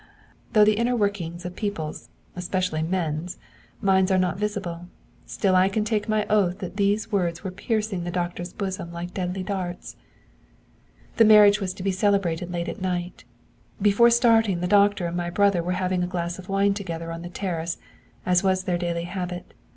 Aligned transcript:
Though 0.53 0.65
the 0.65 0.77
inner 0.77 0.95
workings 0.95 1.45
of 1.45 1.55
people's, 1.55 2.09
especially 2.35 2.81
men's, 2.81 3.37
minds 3.83 4.11
are 4.11 4.17
not 4.17 4.39
visible, 4.39 4.87
still 5.27 5.55
I 5.55 5.69
can 5.69 5.83
take 5.85 6.09
my 6.09 6.25
oath 6.27 6.57
that 6.57 6.77
these 6.77 7.11
words 7.11 7.43
were 7.43 7.51
piercing 7.51 8.03
the 8.03 8.09
doctor's 8.09 8.51
bosom 8.51 8.91
like 8.91 9.13
deadly 9.13 9.43
darts. 9.43 9.95
'The 11.17 11.25
marriage 11.25 11.61
was 11.61 11.75
to 11.75 11.83
be 11.83 11.91
celebrated 11.91 12.51
late 12.51 12.67
at 12.67 12.81
night. 12.81 13.25
Before 13.79 14.09
starting, 14.09 14.59
the 14.59 14.65
doctor 14.65 15.05
and 15.05 15.15
my 15.15 15.29
brother 15.29 15.61
were 15.61 15.73
having 15.73 16.01
a 16.03 16.07
glass 16.07 16.39
of 16.39 16.49
wine 16.49 16.73
together 16.73 17.11
on 17.11 17.21
the 17.21 17.29
terrace, 17.29 17.77
as 18.25 18.41
was 18.43 18.63
their 18.63 18.79
daily 18.79 19.03
habit. 19.03 19.53